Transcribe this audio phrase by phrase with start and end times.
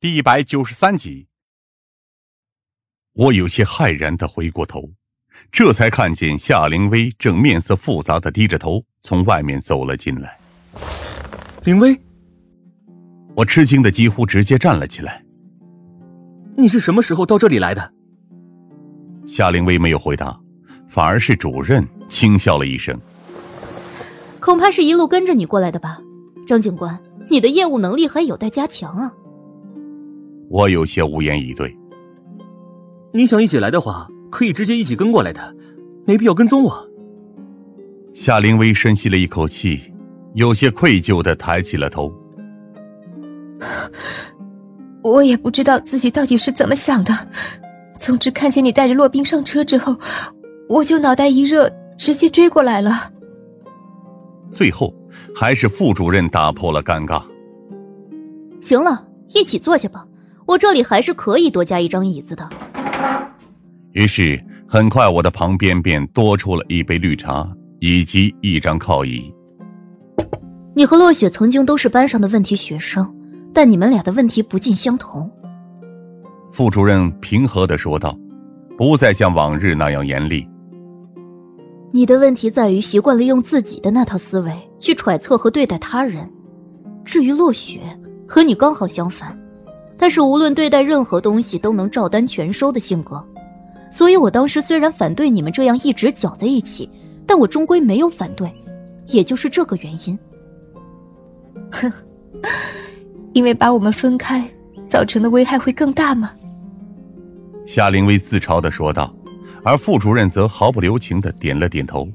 [0.00, 1.26] 第一百九十三集。
[3.14, 4.92] 我有些骇然的回过头，
[5.50, 10.38] 这才看见夏灵薇正面色复杂的低着头从外面走了进来。
[11.64, 12.00] 灵薇，
[13.34, 15.24] 我吃惊的几乎直接站了起来。
[16.56, 17.92] 你是什么时候到这里来的？
[19.26, 20.40] 夏灵薇没有回答，
[20.86, 22.96] 反而是主任轻笑了一声。
[24.38, 25.98] 恐怕是一路跟着你过来的吧，
[26.46, 26.96] 张警官，
[27.28, 29.12] 你的业务能力还有待加强啊。
[30.48, 31.74] 我有些无言以对。
[33.12, 35.54] 你想一起来的话，可以直接一起跟过来的，
[36.06, 36.88] 没必要跟踪我。
[38.12, 39.80] 夏灵薇深吸了一口气，
[40.34, 42.12] 有些愧疚的抬起了头。
[45.02, 47.12] 我也不知道自己到底是怎么想的，
[47.98, 49.96] 总之看见你带着洛冰上车之后，
[50.68, 53.12] 我就脑袋一热，直接追过来了。
[54.50, 54.94] 最后，
[55.34, 57.22] 还是副主任打破了尴尬。
[58.60, 60.06] 行了，一起坐下吧，
[60.48, 62.48] 我这里还是可以多加一张椅子的。
[63.92, 67.46] 于是，很快我的旁边便多出了一杯绿茶
[67.80, 69.30] 以及一张靠椅。
[70.74, 73.14] 你和落雪曾经都是班上的问题学生，
[73.52, 75.30] 但你们俩的问题不尽相同。
[76.50, 78.18] 副主任平和的说道，
[78.74, 80.48] 不再像往日那样严厉。
[81.92, 86.30] 你的问题在于习惯了用自己的那套思维去揣测和对待他人。
[87.04, 87.80] 至于落雪，
[88.26, 89.38] 和你刚好相反，
[89.98, 93.22] 他是无论对待任何东西都能照单全收的性格。
[93.90, 96.88] 所以我当时虽然反对你们这样一直搅在一起，
[97.26, 98.50] 但我终归没有反对，
[99.06, 100.18] 也就是这个原因。
[101.72, 101.92] 哼，
[103.34, 104.48] 因为把我们分开，
[104.88, 106.30] 造成的危害会更大吗？
[107.66, 109.12] 夏灵薇自嘲的说道。
[109.64, 112.08] 而副主任则毫不留情的点了点头。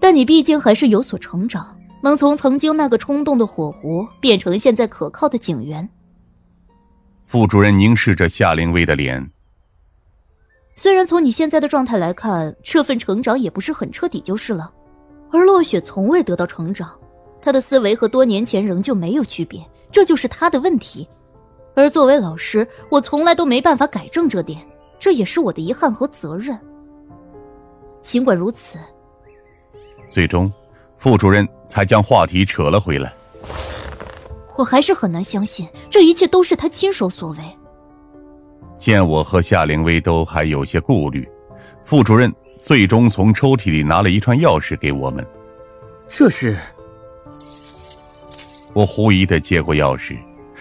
[0.00, 5.88] 但你毕竟还是有所成长，能从曾经那个冲动的火狐变成现在可靠的警员。
[7.26, 9.30] 副主任凝视着夏灵薇的脸。
[10.74, 14.72] 虽然从你现在的状态来看，这份成长也不是很彻底，就是了。
[15.30, 16.98] 而落雪从未得到成长，
[17.40, 19.60] 她的思维和多年前仍旧没有区别，
[19.92, 21.06] 这就是她的问题。
[21.74, 24.60] 而作为老师，我从来都没办法改正这点。
[24.98, 26.58] 这也是我的遗憾和责任。
[28.02, 28.78] 尽管如此，
[30.08, 30.52] 最终，
[31.00, 33.10] 副主任才将话题扯了回来。
[34.54, 37.38] 我还是很难相信这一切都是他亲手所为。
[38.76, 41.26] 见我和夏灵薇都还有些顾虑，
[41.82, 42.30] 副主任
[42.60, 45.26] 最终从抽屉里拿了一串钥匙给我们。
[46.06, 46.54] 这是……
[48.74, 50.18] 我狐疑的接过钥匙，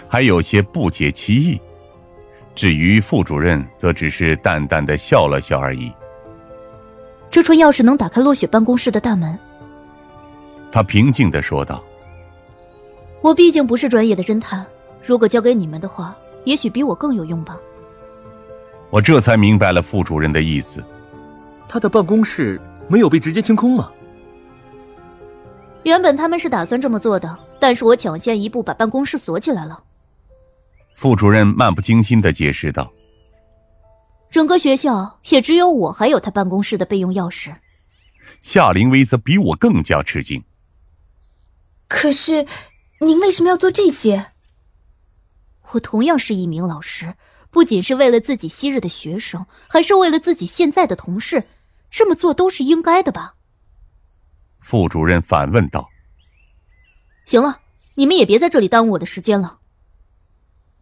[0.08, 1.60] 还有些不解其意。
[2.56, 5.92] 至于副主任，则只是淡淡的笑了笑而已。
[7.30, 9.38] 这串钥匙能打开落雪办公室的大门。
[10.72, 11.84] 他平静的说道
[13.22, 14.66] ：“我毕竟不是专业的侦探，
[15.04, 16.16] 如果交给你们的话，
[16.46, 17.58] 也许比我更有用吧。”
[18.92, 20.84] 我这才明白了副主任的意思。
[21.68, 23.92] 他的办公室没有被直接清空吗？
[25.84, 29.82] 原本他们是打算这么做的，但是我抢先一步把办公室锁起来了。
[30.96, 32.92] 副主任漫不经心的解释道
[34.30, 37.54] ：“整个学校也只有我还有他办公室的备用钥匙。”
[38.42, 40.44] 夏灵薇则比我更加吃惊。
[41.90, 42.46] 可是，
[43.02, 44.32] 您为什么要做这些？
[45.72, 47.16] 我同样是一名老师，
[47.50, 51.44] 不仅是为了自己昔日的学生，还是为了自己现在的同事，
[51.90, 53.34] 这么做都是应该的吧？
[54.60, 55.90] 副主任反问道
[57.26, 57.60] ：“行了，
[57.96, 59.60] 你们也别在这里耽误我的时间了。”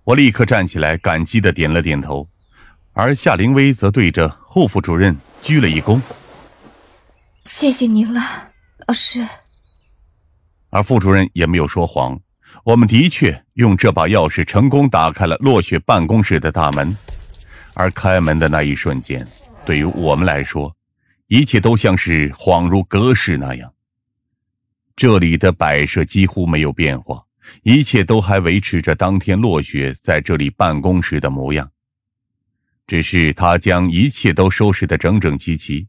[0.04, 2.28] 我立刻站起来，感激的点了点头，
[2.92, 6.02] 而夏灵薇则对着护副主任鞠了一躬
[7.46, 8.52] ：“谢谢您了，
[8.88, 9.26] 老师。”
[10.70, 12.20] 而副主任也没有说谎，
[12.64, 16.96] 我们的确用这把钥匙成功打开了落雪办公室的大门，
[17.74, 19.28] 而开门的那一瞬间，
[19.66, 20.76] 对于我们来说，
[21.28, 23.74] 一切都像是恍如隔世那样。
[24.96, 27.24] 这里的摆设几乎没有变化。
[27.64, 31.72] 一切都还维持着当天落雪在这里办公时的模样，
[32.86, 35.88] 只是他将一切都收拾得整整齐齐，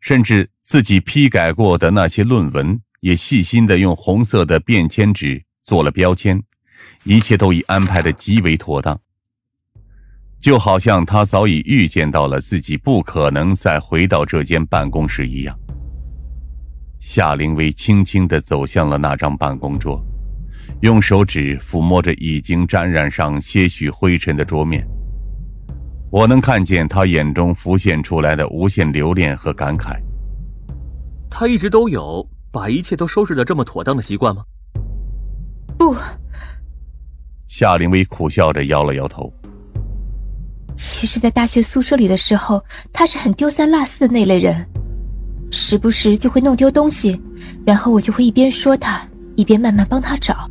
[0.00, 6.42] 甚至自己批改过的那些论文也细心的用红色的便签纸做了标签，
[7.04, 9.00] 一切都已安排的极为妥当，
[10.40, 15.58] 就好像他早已预见到了自己不可能再回到这间办公室一样。
[16.98, 20.04] 夏灵薇轻轻的走向了那张办公桌。
[20.80, 24.86] 用手指抚摸着已经沾染上些许灰尘的桌面，
[26.10, 29.96] 我能看见他眼中浮现出来的无限留恋和感慨。
[31.30, 34.42] 他一直都有把一切都收拾的这么妥当的习惯吗？
[35.76, 35.94] 不。
[37.44, 39.30] 夏灵薇苦笑着摇了摇头。
[40.74, 42.64] 其实，在大学宿舍里的时候，
[42.94, 44.66] 他是很丢三落四的那类人，
[45.50, 47.20] 时不时就会弄丢东西，
[47.66, 49.06] 然后我就会一边说他，
[49.36, 50.50] 一边慢慢帮他找。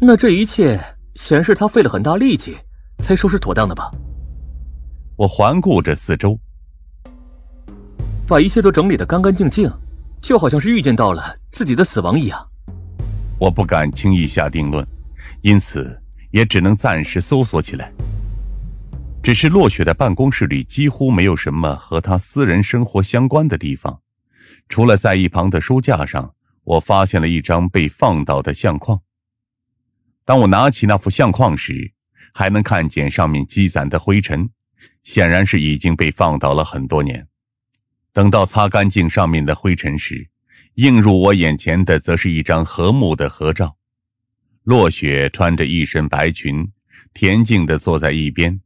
[0.00, 0.82] 那这一切
[1.16, 2.56] 显然是他费了很大力气
[3.00, 3.92] 才收拾妥当的吧？
[5.16, 6.38] 我环顾着四周，
[8.26, 9.70] 把一切都整理的干干净净，
[10.22, 12.46] 就好像是预见到了自己的死亡一样。
[13.38, 14.86] 我不敢轻易下定论，
[15.40, 16.00] 因此
[16.30, 17.92] 也只能暂时搜索起来。
[19.22, 24.00] 只是落雪的办公室里几乎没有什么和他私人生活相关的地方，
[24.68, 26.34] 除了在一旁的书架上，
[26.64, 29.00] 我发现了一张被放倒的相框。
[30.24, 31.92] 当我拿起那幅相框时，
[32.32, 34.50] 还能看见上面积攒的灰尘，
[35.02, 37.26] 显然是已经被放倒了很多年。
[38.12, 40.28] 等到擦干净上面的灰尘时，
[40.74, 43.76] 映入我眼前的则是一张和睦的合照。
[44.62, 46.72] 落雪穿着一身白裙，
[47.14, 48.60] 恬静地坐在一边。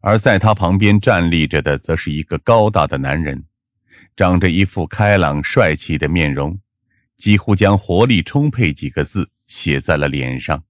[0.00, 3.44] 而在他旁边站立着的，则是一个高大的男人，
[4.14, 6.60] 长着一副开朗帅气的面容，
[7.16, 10.64] 几乎将“活力充沛”几个字写在了脸上。